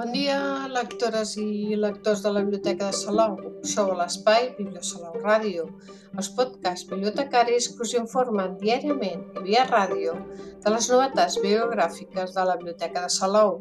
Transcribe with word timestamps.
Bon 0.00 0.14
dia, 0.16 0.36
lectores 0.72 1.34
i 1.36 1.76
lectors 1.76 2.22
de 2.24 2.30
la 2.32 2.40
Biblioteca 2.40 2.86
de 2.88 2.96
Salou. 2.96 3.34
Sou 3.68 3.90
a 3.92 3.96
l'espai 3.98 4.46
Bibliosalou 4.56 5.18
Ràdio. 5.20 5.66
Els 6.16 6.30
podcasts 6.38 6.86
bibliotecaris 6.88 7.66
que 7.74 7.84
us 7.84 7.92
informen 7.98 8.54
diàriament 8.62 9.26
i 9.36 9.42
via 9.50 9.66
ràdio 9.68 10.14
de 10.64 10.72
les 10.72 10.88
novetats 10.88 11.36
bibliogràfiques 11.42 12.32
de 12.32 12.46
la 12.48 12.56
Biblioteca 12.62 13.02
de 13.04 13.12
Salou. 13.12 13.58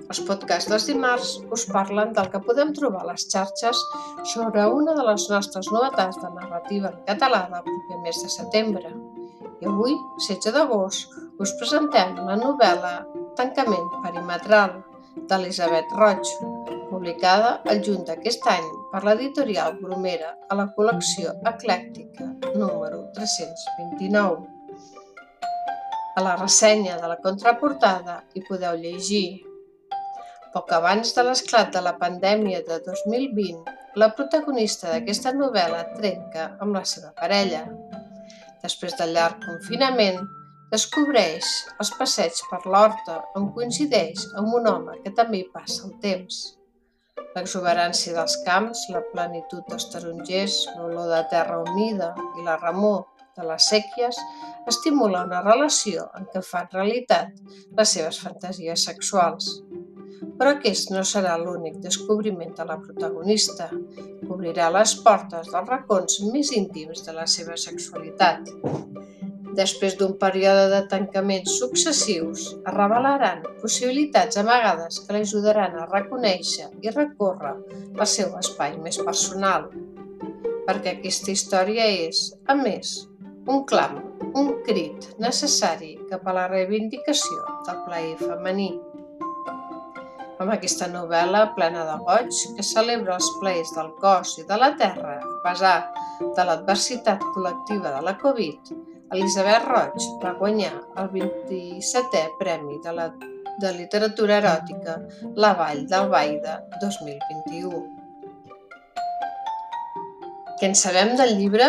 Els 0.00 0.24
podcasts 0.26 0.72
dels 0.72 0.88
dimarts 0.90 1.36
us 1.54 1.68
parlen 1.70 2.10
del 2.18 2.32
que 2.32 2.42
podem 2.48 2.74
trobar 2.74 3.04
a 3.04 3.12
les 3.12 3.28
xarxes 3.30 3.86
sobre 4.34 4.66
una 4.80 4.98
de 4.98 5.06
les 5.06 5.28
nostres 5.36 5.70
novetats 5.70 6.18
de 6.24 6.32
narrativa 6.34 6.90
en 6.90 7.02
català 7.12 7.44
del 7.52 7.62
proper 7.68 8.00
mes 8.08 8.24
de 8.26 8.32
setembre. 8.40 8.90
I 9.62 9.70
avui, 9.70 9.94
16 10.18 10.58
d'agost, 10.58 11.14
us 11.38 11.54
presentem 11.62 12.18
la 12.26 12.42
novel·la 12.42 12.96
Tancament 13.38 13.88
perimetral, 14.02 14.76
d'Elisabet 15.28 15.94
Roig, 15.98 16.32
publicada 16.90 17.56
el 17.72 17.80
juny 17.86 18.02
d'aquest 18.08 18.46
any 18.50 18.66
per 18.92 19.02
l'editorial 19.06 19.78
Bromera 19.80 20.34
a 20.50 20.58
la 20.58 20.68
col·lecció 20.76 21.34
eclèctica 21.52 22.28
número 22.54 23.06
329. 23.16 24.44
A 26.14 26.22
la 26.22 26.36
ressenya 26.38 27.00
de 27.00 27.10
la 27.10 27.18
contraportada 27.22 28.20
hi 28.34 28.44
podeu 28.46 28.78
llegir 28.78 29.26
Poc 30.54 30.70
abans 30.70 31.10
de 31.16 31.22
l'esclat 31.26 31.72
de 31.74 31.80
la 31.82 31.96
pandèmia 31.98 32.60
de 32.62 32.76
2020, 32.84 33.72
la 33.98 34.12
protagonista 34.14 34.92
d'aquesta 34.92 35.32
novel·la 35.34 35.80
trenca 35.96 36.44
amb 36.62 36.78
la 36.78 36.84
seva 36.86 37.10
parella. 37.18 37.64
Després 38.62 38.94
del 39.00 39.16
llarg 39.16 39.42
confinament, 39.42 40.20
Descobreix 40.72 41.48
els 41.82 41.90
passeigs 41.98 42.42
per 42.50 42.60
l'horta 42.64 43.20
on 43.38 43.50
coincideix 43.56 44.24
amb 44.40 44.54
un 44.58 44.68
home 44.70 44.94
que 45.04 45.12
també 45.18 45.42
hi 45.42 45.48
passa 45.52 45.84
el 45.88 45.92
temps. 46.04 46.38
L'exuberància 47.34 48.14
dels 48.16 48.36
camps, 48.46 48.84
la 48.94 49.02
plenitud 49.12 49.62
dels 49.68 49.88
tarongers, 49.92 50.56
l'olor 50.78 51.10
de 51.12 51.20
terra 51.32 51.60
humida 51.62 52.12
i 52.38 52.46
la 52.46 52.56
remor 52.62 53.04
de 53.36 53.46
les 53.50 53.68
sèquies 53.70 54.18
estimula 54.72 55.24
una 55.28 55.42
relació 55.44 56.08
en 56.18 56.28
què 56.32 56.42
fan 56.48 56.70
realitat 56.72 57.34
les 57.78 57.96
seves 57.98 58.20
fantasies 58.24 58.86
sexuals. 58.88 59.50
Però 60.38 60.54
aquest 60.54 60.90
no 60.94 61.02
serà 61.06 61.34
l'únic 61.38 61.76
descobriment 61.84 62.54
de 62.58 62.66
la 62.70 62.78
protagonista. 62.82 63.68
Obrirà 64.30 64.70
les 64.74 64.96
portes 65.06 65.50
dels 65.52 65.70
racons 65.70 66.20
més 66.32 66.54
íntims 66.56 67.04
de 67.06 67.14
la 67.18 67.26
seva 67.30 67.58
sexualitat. 67.68 68.50
Després 69.54 69.94
d'un 69.98 70.16
període 70.18 70.64
de 70.72 70.80
tancaments 70.90 71.52
successius, 71.60 72.46
es 72.56 72.74
revelaran 72.74 73.44
possibilitats 73.60 74.38
amagades 74.40 74.98
que 75.04 75.14
l'ajudaran 75.14 75.76
a 75.78 75.84
reconèixer 75.90 76.70
i 76.82 76.90
recórrer 76.90 77.52
el 77.94 78.06
seu 78.10 78.32
espai 78.40 78.74
més 78.82 78.98
personal. 79.06 79.68
Perquè 80.66 80.96
aquesta 80.96 81.30
història 81.30 81.86
és, 82.08 82.24
a 82.50 82.56
més, 82.58 82.96
un 83.46 83.62
clam, 83.70 84.00
un 84.40 84.50
crit 84.66 85.06
necessari 85.22 85.92
cap 86.10 86.26
a 86.26 86.34
la 86.34 86.48
reivindicació 86.50 87.44
del 87.68 87.82
plaer 87.86 88.16
femení. 88.22 88.72
Amb 90.42 90.50
aquesta 90.56 90.88
novel·la 90.90 91.44
plena 91.54 91.84
de 91.86 91.98
goig 92.08 92.40
que 92.56 92.66
celebra 92.66 93.20
els 93.20 93.28
plaers 93.38 93.70
del 93.76 93.92
cos 94.02 94.34
i 94.42 94.48
de 94.48 94.58
la 94.58 94.72
terra 94.80 95.20
a 95.20 95.36
pesar 95.44 95.76
de 96.24 96.48
l'adversitat 96.48 97.22
col·lectiva 97.36 97.94
de 97.94 98.02
la 98.08 98.16
Covid, 98.18 98.74
Elisabet 99.12 99.66
Roig 99.68 100.04
va 100.22 100.32
guanyar 100.38 100.72
el 101.00 101.10
27è 101.12 102.22
Premi 102.38 102.78
de, 102.82 102.92
la, 102.96 103.10
de 103.60 103.72
Literatura 103.76 104.38
Eròtica 104.40 104.96
La 105.36 105.52
Vall 105.58 105.84
d'Albaida 105.90 106.54
2021. 106.80 107.82
Què 110.58 110.70
en 110.70 110.76
sabem 110.78 111.12
del 111.20 111.34
llibre? 111.36 111.68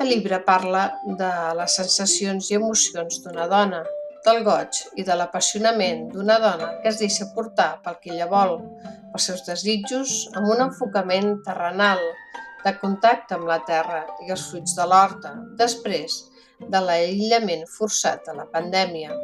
El 0.00 0.10
llibre 0.10 0.40
parla 0.42 0.88
de 1.20 1.30
les 1.60 1.76
sensacions 1.78 2.50
i 2.50 2.58
emocions 2.58 3.22
d'una 3.22 3.46
dona, 3.46 3.84
del 4.26 4.42
goig 4.46 4.82
i 4.98 5.06
de 5.06 5.14
l'apassionament 5.18 6.08
d'una 6.10 6.40
dona 6.42 6.72
que 6.82 6.90
es 6.90 6.98
deixa 6.98 7.30
portar 7.36 7.76
pel 7.86 8.00
que 8.02 8.12
ella 8.16 8.28
vol, 8.30 8.58
pels 9.14 9.30
seus 9.30 9.46
desitjos, 9.46 10.18
amb 10.34 10.50
un 10.56 10.66
enfocament 10.66 11.36
terrenal, 11.46 12.02
de 12.62 12.74
contacte 12.82 13.38
amb 13.38 13.48
la 13.50 13.62
terra 13.66 14.04
i 14.26 14.30
els 14.34 14.44
fruits 14.50 14.76
de 14.78 14.86
l'horta, 14.86 15.34
després 15.58 16.20
de 16.70 16.80
l'aïllament 16.86 17.64
forçat 17.70 18.26
de 18.28 18.34
la 18.38 18.46
pandèmia. 18.52 19.14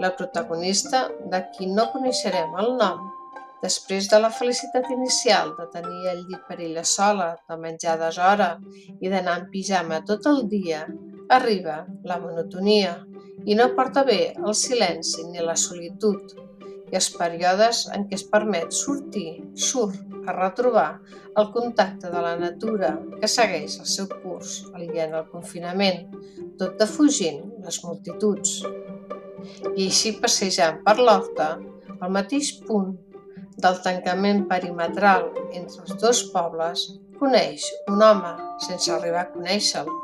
La 0.00 0.12
protagonista, 0.16 1.06
de 1.32 1.40
qui 1.54 1.68
no 1.72 1.88
coneixerem 1.92 2.56
el 2.62 2.74
nom, 2.80 3.04
després 3.62 4.08
de 4.12 4.20
la 4.20 4.30
felicitat 4.30 4.88
inicial 4.92 5.54
de 5.58 5.66
tenir 5.72 6.10
el 6.12 6.24
llit 6.28 6.42
per 6.48 6.58
ella 6.60 6.84
sola, 6.84 7.30
de 7.48 7.56
menjar 7.60 7.96
deshora 8.00 8.50
i 9.00 9.08
d'anar 9.12 9.38
en 9.40 9.46
pijama 9.52 10.02
tot 10.08 10.28
el 10.30 10.44
dia, 10.52 10.84
arriba 11.28 11.84
la 12.04 12.18
monotonia 12.22 12.98
i 13.46 13.56
no 13.58 13.70
porta 13.78 14.04
bé 14.06 14.20
el 14.36 14.54
silenci 14.54 15.24
ni 15.30 15.42
la 15.42 15.56
solitud 15.58 16.36
i 16.92 16.98
els 17.00 17.08
períodes 17.16 17.86
en 17.94 18.06
què 18.06 18.18
es 18.20 18.26
permet 18.30 18.74
sortir, 18.74 19.40
surt 19.68 20.15
a 20.26 20.34
retrobar 20.34 20.88
el 21.40 21.50
contacte 21.54 22.10
de 22.12 22.22
la 22.26 22.34
natura 22.40 22.92
que 23.20 23.30
segueix 23.30 23.78
el 23.80 23.88
seu 23.92 24.10
curs 24.22 24.58
aliant 24.74 25.14
al 25.14 25.26
confinament, 25.30 26.04
tot 26.60 26.76
defugint 26.80 27.42
les 27.64 27.80
multituds. 27.84 28.60
I 29.76 29.88
així 29.88 30.16
passejant 30.20 30.82
per 30.86 30.96
l'horta, 30.98 31.54
al 32.00 32.12
mateix 32.12 32.52
punt 32.66 32.94
del 33.62 33.80
tancament 33.84 34.44
perimetral 34.50 35.30
entre 35.56 35.84
els 35.84 35.98
dos 36.02 36.22
pobles, 36.34 36.86
coneix 37.20 37.64
un 37.88 38.02
home 38.04 38.32
sense 38.66 38.92
arribar 38.92 39.24
a 39.24 39.32
conèixer-lo, 39.32 39.94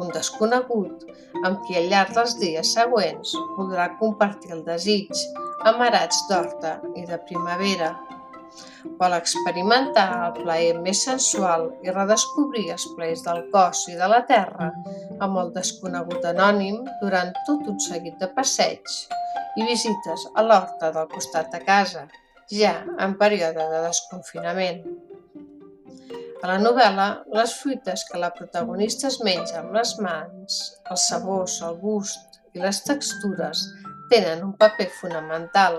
un 0.00 0.10
desconegut 0.14 1.04
amb 1.44 1.60
qui 1.66 1.76
al 1.78 1.90
llarg 1.92 2.14
dels 2.16 2.36
dies 2.40 2.72
següents 2.76 3.34
podrà 3.58 3.90
compartir 4.00 4.54
el 4.56 4.64
desig, 4.66 5.12
amarats 5.70 6.24
d'horta 6.30 6.78
i 6.96 7.04
de 7.08 7.18
primavera. 7.28 7.94
Vol 9.00 9.16
experimentar 9.16 10.06
el 10.26 10.34
plaer 10.42 10.74
més 10.84 11.02
sensual 11.06 11.70
i 11.86 11.92
redescobrir 11.94 12.66
els 12.74 12.84
plaers 12.96 13.24
del 13.26 13.42
cos 13.54 13.86
i 13.92 13.96
de 14.00 14.08
la 14.12 14.20
terra 14.28 14.70
amb 15.26 15.40
el 15.42 15.52
desconegut 15.54 16.26
anònim 16.30 16.82
durant 17.00 17.32
tot 17.48 17.64
un 17.72 17.80
seguit 17.86 18.20
de 18.20 18.28
passeigs 18.36 19.00
i 19.56 19.66
visites 19.66 20.28
a 20.34 20.44
l'horta 20.44 20.90
del 20.94 21.08
costat 21.14 21.50
de 21.54 21.62
casa, 21.64 22.04
ja 22.50 22.74
en 23.06 23.16
període 23.20 23.66
de 23.72 23.82
desconfinament. 23.86 24.84
A 26.44 26.50
la 26.50 26.58
novel·la, 26.60 27.06
les 27.32 27.54
fruites 27.56 28.02
que 28.10 28.20
la 28.20 28.32
protagonista 28.36 29.08
es 29.08 29.16
menja 29.24 29.62
amb 29.62 29.72
les 29.78 29.94
mans, 30.04 30.58
els 30.92 31.06
sabors, 31.08 31.60
el 31.64 31.78
gust 31.80 32.40
i 32.52 32.60
les 32.60 32.82
textures 32.84 33.62
tenen 34.10 34.42
un 34.44 34.52
paper 34.60 34.90
fonamental 34.98 35.78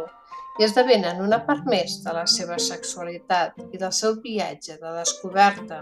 i 0.59 0.63
esdevenen 0.63 1.21
una 1.23 1.41
part 1.47 1.65
més 1.67 1.97
de 2.05 2.13
la 2.15 2.23
seva 2.31 2.57
sexualitat 2.61 3.57
i 3.71 3.79
del 3.81 3.91
seu 3.95 4.15
viatge 4.23 4.77
de 4.81 4.91
descoberta, 4.97 5.81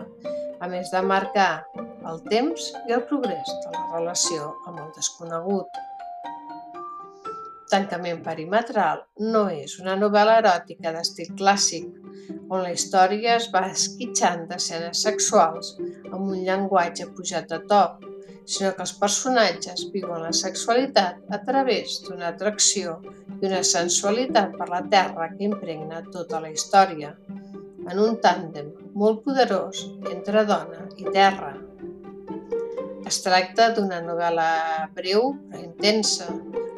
a 0.63 0.69
més 0.71 0.89
de 0.93 1.01
marcar 1.05 1.65
el 2.09 2.21
temps 2.29 2.71
i 2.89 2.95
el 2.95 3.03
progrés 3.09 3.49
de 3.65 3.73
la 3.75 3.83
relació 3.93 4.53
amb 4.67 4.79
el 4.85 4.93
desconegut. 4.95 5.81
Tancament 7.73 8.21
perimetral 8.25 9.03
no 9.33 9.47
és 9.49 9.77
una 9.81 9.95
novel·la 9.97 10.39
eròtica 10.41 10.93
d'estil 10.93 11.33
clàssic, 11.39 11.87
on 12.49 12.61
la 12.61 12.73
història 12.73 13.37
es 13.39 13.47
va 13.53 13.63
esquitxant 13.71 14.45
d'escenes 14.49 15.01
sexuals 15.05 15.75
amb 16.11 16.21
un 16.21 16.43
llenguatge 16.45 17.07
pujat 17.17 17.53
a 17.55 17.61
to, 17.69 17.83
sinó 18.45 18.73
que 18.75 18.83
els 18.85 18.93
personatges 18.99 19.85
viuen 19.93 20.23
la 20.25 20.33
sexualitat 20.35 21.33
a 21.35 21.39
través 21.47 21.99
d'una 22.05 22.29
atracció 22.33 22.97
i 23.39 23.47
una 23.49 23.63
sensualitat 23.67 24.57
per 24.59 24.69
la 24.71 24.81
terra 24.91 25.29
que 25.33 25.47
impregna 25.47 26.03
tota 26.11 26.41
la 26.43 26.51
història, 26.51 27.13
en 27.89 27.99
un 27.99 28.17
tàndem 28.23 28.71
molt 28.95 29.23
poderós 29.25 29.83
entre 30.11 30.45
dona 30.47 30.87
i 30.97 31.07
terra. 31.11 31.53
Es 33.07 33.19
tracta 33.23 33.71
d'una 33.75 33.99
novel·la 34.03 34.49
breu 34.95 35.33
però 35.51 35.63
intensa, 35.63 36.29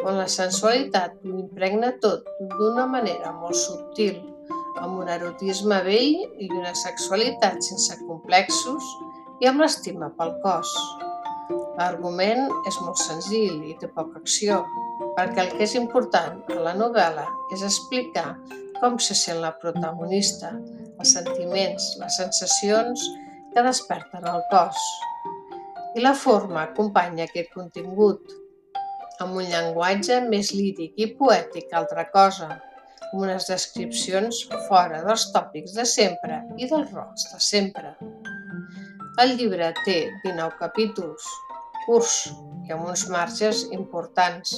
on 0.06 0.18
la 0.20 0.28
sensualitat 0.30 1.18
ho 1.26 1.34
impregna 1.40 1.92
tot 2.02 2.26
d'una 2.58 2.86
manera 2.90 3.34
molt 3.34 3.58
subtil, 3.58 4.22
amb 4.82 5.00
un 5.02 5.10
erotisme 5.10 5.82
vell 5.86 6.22
i 6.42 6.50
una 6.52 6.76
sexualitat 6.78 7.64
sense 7.64 7.98
complexos 8.06 8.94
i 9.42 9.50
amb 9.50 9.64
l'estima 9.64 10.12
pel 10.20 10.36
cos. 10.44 10.72
L'argument 11.76 12.46
és 12.70 12.78
molt 12.80 13.00
senzill 13.02 13.64
i 13.68 13.74
té 13.82 13.90
poca 13.92 14.22
acció, 14.22 14.62
perquè 15.18 15.44
el 15.44 15.50
que 15.56 15.66
és 15.66 15.76
important 15.76 16.38
a 16.56 16.62
la 16.68 16.76
novel·la 16.78 17.26
és 17.56 17.66
explicar 17.68 18.30
com 18.80 18.96
se 19.00 19.16
sent 19.18 19.42
la 19.44 19.52
protagonista, 19.60 20.54
els 21.00 21.12
sentiments, 21.18 21.90
les 22.00 22.18
sensacions 22.22 23.04
que 23.54 23.64
desperten 23.66 24.28
el 24.32 24.42
cos. 24.52 24.80
I 25.96 26.04
la 26.04 26.16
forma 26.16 26.64
acompanya 26.64 27.28
aquest 27.28 27.52
contingut, 27.56 28.32
amb 29.24 29.38
un 29.40 29.48
llenguatge 29.48 30.22
més 30.28 30.52
líric 30.56 30.96
i 31.00 31.12
poètic 31.20 31.70
que 31.70 31.80
altra 31.80 32.08
cosa. 32.16 32.50
amb 33.06 33.22
unes 33.24 33.46
descripcions 33.48 34.42
fora 34.68 34.98
dels 35.06 35.30
tòpics 35.32 35.76
de 35.78 35.86
sempre 35.88 36.42
i 36.60 36.68
dels 36.68 36.90
rols 36.92 37.28
de 37.32 37.40
sempre. 37.40 37.94
El 39.24 39.38
llibre 39.40 39.70
té 39.86 40.00
19 40.26 40.58
capítols, 40.60 41.28
curts 41.86 42.16
i 42.66 42.74
amb 42.76 42.88
uns 42.90 43.06
marges 43.14 43.64
importants, 43.78 44.56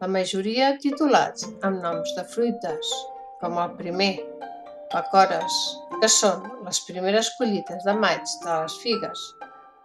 la 0.00 0.08
majoria 0.12 0.74
titulats 0.82 1.46
amb 1.64 1.80
noms 1.84 2.12
de 2.16 2.24
fruites, 2.32 2.92
com 3.40 3.56
el 3.62 3.72
primer, 3.78 4.12
pacores, 4.92 5.56
que 6.00 6.10
són 6.12 6.44
les 6.66 6.82
primeres 6.88 7.32
collites 7.38 7.86
de 7.88 7.94
maig 7.96 8.36
de 8.44 8.52
les 8.52 8.76
figues, 8.82 9.24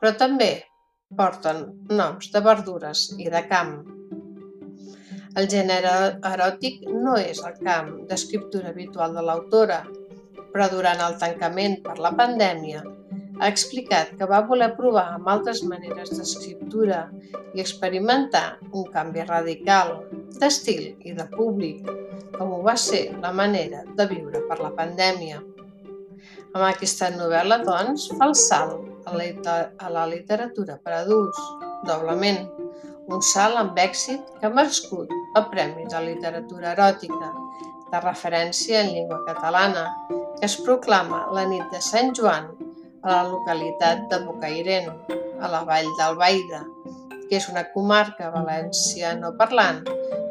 però 0.01 0.11
també 0.19 0.51
porten 1.17 1.63
noms 1.91 2.29
de 2.33 2.41
verdures 2.43 3.07
i 3.19 3.31
de 3.31 3.41
camp. 3.47 3.73
El 5.39 5.47
gènere 5.51 5.95
eròtic 6.27 6.81
no 6.91 7.15
és 7.19 7.39
el 7.47 7.59
camp 7.63 7.91
d'escriptura 8.09 8.71
habitual 8.75 9.15
de 9.15 9.23
l'autora, 9.23 9.81
però 10.51 10.67
durant 10.71 10.99
el 11.05 11.15
tancament 11.19 11.77
per 11.85 11.95
la 12.03 12.11
pandèmia 12.17 12.83
ha 13.41 13.49
explicat 13.49 14.11
que 14.17 14.27
va 14.29 14.43
voler 14.45 14.69
provar 14.77 15.07
amb 15.15 15.29
altres 15.33 15.63
maneres 15.65 16.11
d'escriptura 16.13 17.07
i 17.57 17.63
experimentar 17.63 18.59
un 18.69 18.85
canvi 18.93 19.25
radical 19.25 19.95
d'estil 20.37 20.83
i 21.09 21.15
de 21.17 21.25
públic, 21.33 21.89
com 22.37 22.53
ho 22.53 22.61
va 22.67 22.77
ser 22.77 23.01
la 23.23 23.33
manera 23.33 23.81
de 23.97 24.07
viure 24.13 24.43
per 24.45 24.59
la 24.61 24.69
pandèmia. 24.77 25.41
Amb 26.53 26.67
aquesta 26.69 27.09
novel·la, 27.17 27.61
doncs, 27.65 28.11
fa 28.13 28.29
el 28.29 28.37
salt 28.37 29.09
a 29.09 29.89
la 29.89 30.05
literatura 30.13 30.77
per 30.77 30.99
adults, 31.01 31.41
doblement, 31.89 32.43
un 33.09 33.25
salt 33.25 33.57
amb 33.57 33.77
èxit 33.81 34.35
que 34.37 34.47
ha 34.47 34.53
merescut 34.53 35.09
el 35.39 35.47
Premi 35.49 35.89
de 35.89 36.05
Literatura 36.05 36.75
Eròtica, 36.75 37.33
de 37.91 37.99
referència 38.05 38.85
en 38.85 38.93
llengua 38.93 39.23
catalana, 39.25 39.87
que 40.09 40.45
es 40.45 40.61
proclama 40.61 41.25
la 41.33 41.49
nit 41.49 41.65
de 41.73 41.81
Sant 41.83 42.13
Joan 42.15 42.51
a 43.03 43.09
la 43.09 43.23
localitat 43.29 44.05
de 44.11 44.19
Bocairen, 44.25 44.89
a 45.41 45.49
la 45.49 45.63
vall 45.65 45.89
d'Albaida, 45.97 46.61
que 47.29 47.39
és 47.39 47.47
una 47.49 47.63
comarca 47.73 48.29
valenciano 48.33 49.31
parlant 49.39 49.81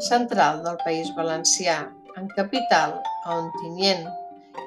central 0.07 0.63
del 0.67 0.79
País 0.85 1.11
Valencià, 1.17 1.81
en 2.17 2.29
capital 2.37 2.99
a 3.25 3.37
Ontinyent, 3.39 4.07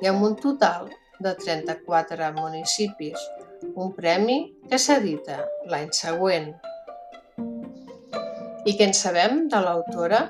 i 0.02 0.10
amb 0.10 0.26
un 0.26 0.36
total 0.40 0.90
de 1.24 1.34
34 1.40 2.32
municipis, 2.36 3.20
un 3.76 3.94
premi 3.96 4.40
que 4.70 4.80
s'edita 4.80 5.40
l'any 5.72 5.92
següent. 5.96 6.52
I 8.64 8.74
què 8.76 8.90
en 8.90 8.96
sabem 8.98 9.46
de 9.52 9.62
l'autora? 9.64 10.26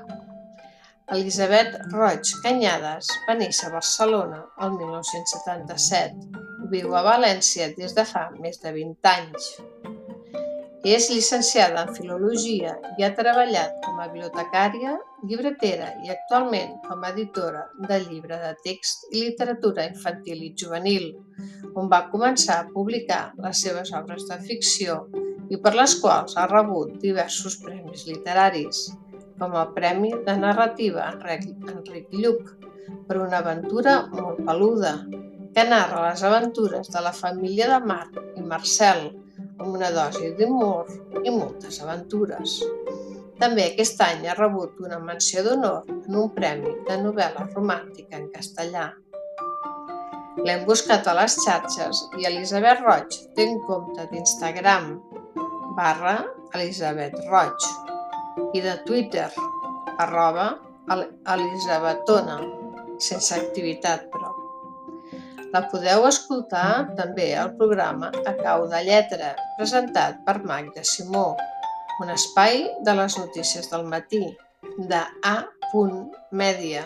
Elisabet 1.12 1.74
Roig 1.92 2.30
Canyades 2.40 3.10
va 3.26 3.34
néixer 3.36 3.66
a 3.68 3.74
Barcelona 3.74 4.38
el 4.64 4.70
1977 4.78 6.38
i 6.64 6.68
viu 6.70 6.94
a 6.96 7.02
València 7.04 7.66
des 7.76 7.92
de 7.98 8.06
fa 8.08 8.22
més 8.40 8.56
de 8.62 8.72
20 8.72 9.10
anys. 9.10 9.50
És 10.94 11.10
llicenciada 11.12 11.82
en 11.84 11.92
Filologia 11.98 12.72
i 12.96 13.04
ha 13.04 13.12
treballat 13.20 13.76
com 13.84 14.00
a 14.00 14.08
bibliotecària, 14.08 14.96
llibretera 15.28 15.90
i 16.08 16.14
actualment 16.16 16.72
com 16.88 17.04
a 17.04 17.12
editora 17.12 17.66
de 17.84 18.00
llibre 18.08 18.40
de 18.40 18.56
text 18.64 19.04
i 19.12 19.26
literatura 19.28 19.84
infantil 19.92 20.40
i 20.48 20.54
juvenil, 20.56 21.10
on 21.76 21.92
va 21.92 22.06
començar 22.16 22.62
a 22.62 22.68
publicar 22.72 23.26
les 23.44 23.60
seves 23.68 23.92
obres 23.92 24.24
de 24.32 24.40
ficció 24.48 25.02
i 25.52 25.60
per 25.60 25.76
les 25.76 26.00
quals 26.00 26.40
ha 26.40 26.48
rebut 26.48 26.96
diversos 27.04 27.60
premis 27.60 28.08
literaris, 28.08 28.86
com 29.38 29.56
el 29.58 29.72
Premi 29.76 30.12
de 30.26 30.36
Narrativa 30.38 31.10
Enric 31.14 32.14
Lluc 32.14 32.54
per 33.08 33.18
una 33.20 33.40
aventura 33.42 33.96
molt 34.12 34.40
peluda, 34.46 34.94
que 35.54 35.64
narra 35.68 36.08
les 36.08 36.22
aventures 36.26 36.90
de 36.90 37.02
la 37.04 37.12
família 37.14 37.68
de 37.70 37.78
Marc 37.86 38.18
i 38.36 38.42
Marcel, 38.42 39.06
amb 39.58 39.70
una 39.76 39.90
dosi 39.94 40.32
d'humor 40.38 40.90
i 41.22 41.30
moltes 41.30 41.80
aventures. 41.84 42.58
També 43.38 43.68
aquest 43.68 44.02
any 44.02 44.26
ha 44.28 44.36
rebut 44.38 44.80
una 44.82 44.98
menció 45.02 45.42
d'honor 45.46 45.88
en 45.94 46.18
un 46.24 46.30
premi 46.34 46.74
de 46.88 46.98
novel·la 47.02 47.48
romàntica 47.54 48.18
en 48.20 48.28
castellà. 48.34 48.90
L'hem 50.44 50.64
buscat 50.68 51.06
a 51.08 51.14
les 51.18 51.38
xarxes 51.44 52.04
i 52.18 52.28
Elisabet 52.30 52.82
Roig 52.82 53.18
té 53.36 53.46
un 53.48 53.60
compte 53.68 54.06
d'Instagram 54.10 54.92
barra 55.78 56.18
Elisabet 56.54 57.18
Roig 57.30 57.83
i 58.52 58.62
de 58.64 58.76
Twitter 58.86 59.28
arroba 59.98 60.46
Elisabetona, 61.34 62.38
sense 63.00 63.34
activitat 63.36 64.08
però. 64.12 64.32
La 65.54 65.62
podeu 65.70 66.04
escoltar 66.08 66.94
també 66.98 67.28
al 67.38 67.52
programa 67.58 68.10
A 68.26 68.32
cau 68.40 68.66
de 68.70 68.80
lletra, 68.86 69.34
presentat 69.58 70.18
per 70.26 70.40
Magda 70.42 70.82
Simó, 70.82 71.28
un 72.02 72.10
espai 72.10 72.64
de 72.86 72.94
les 72.98 73.18
notícies 73.20 73.70
del 73.70 73.86
matí, 73.86 74.24
de 74.78 75.02
A. 75.22 75.36
Media, 76.30 76.84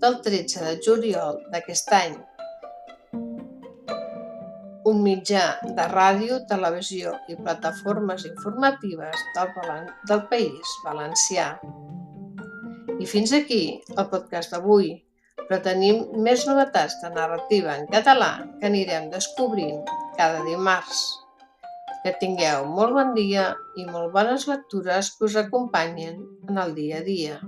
del 0.00 0.20
13 0.24 0.64
de 0.64 0.76
juliol 0.84 1.40
d'aquest 1.52 1.92
any, 1.96 2.14
un 4.90 5.00
mitjà 5.04 5.44
de 5.64 5.86
ràdio, 5.90 6.42
televisió 6.50 7.14
i 7.32 7.36
plataformes 7.38 8.26
informatives 8.28 9.24
del, 9.36 9.50
del 10.10 10.22
País 10.30 10.76
Valencià. 10.84 11.48
I 13.00 13.08
fins 13.10 13.32
aquí 13.36 13.62
el 13.96 14.06
podcast 14.12 14.52
d'avui, 14.54 14.92
però 15.48 15.60
tenim 15.64 16.04
més 16.26 16.46
novetats 16.48 17.00
de 17.02 17.10
narrativa 17.16 17.74
en 17.80 17.88
català 17.92 18.30
que 18.60 18.68
anirem 18.70 19.10
descobrint 19.12 19.82
cada 20.18 20.44
dimarts. 20.46 21.02
Que 22.04 22.12
tingueu 22.20 22.66
molt 22.68 22.92
bon 22.92 23.14
dia 23.16 23.50
i 23.80 23.86
molt 23.88 24.12
bones 24.12 24.44
lectures 24.50 25.14
que 25.16 25.24
us 25.30 25.36
acompanyen 25.40 26.20
en 26.48 26.60
el 26.60 26.74
dia 26.76 27.00
a 27.00 27.06
dia. 27.06 27.38